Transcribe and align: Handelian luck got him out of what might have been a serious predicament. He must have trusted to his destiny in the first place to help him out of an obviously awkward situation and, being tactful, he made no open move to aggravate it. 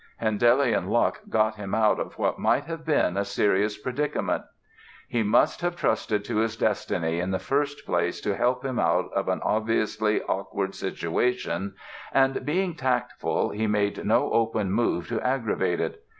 Handelian 0.19 0.87
luck 0.89 1.19
got 1.29 1.57
him 1.57 1.75
out 1.75 1.99
of 1.99 2.17
what 2.17 2.39
might 2.39 2.63
have 2.63 2.83
been 2.83 3.15
a 3.15 3.23
serious 3.23 3.77
predicament. 3.77 4.41
He 5.07 5.21
must 5.21 5.61
have 5.61 5.75
trusted 5.75 6.25
to 6.25 6.37
his 6.37 6.57
destiny 6.57 7.19
in 7.19 7.29
the 7.29 7.37
first 7.37 7.85
place 7.85 8.19
to 8.21 8.35
help 8.35 8.65
him 8.65 8.79
out 8.79 9.13
of 9.13 9.29
an 9.29 9.41
obviously 9.43 10.23
awkward 10.23 10.73
situation 10.73 11.75
and, 12.11 12.43
being 12.43 12.73
tactful, 12.73 13.51
he 13.51 13.67
made 13.67 14.03
no 14.03 14.31
open 14.31 14.71
move 14.71 15.07
to 15.09 15.21
aggravate 15.21 15.79
it. 15.79 16.03